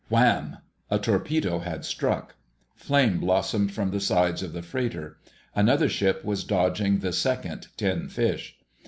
[0.09, 0.57] WHAMM!
[0.89, 2.33] A torpedo had struck.
[2.73, 5.19] Flame blossomed from the sides of the freighter.
[5.55, 8.57] Another ship was dodging the second "tin fish."